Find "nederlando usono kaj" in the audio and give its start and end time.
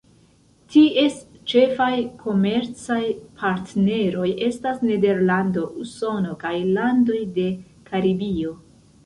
4.89-6.55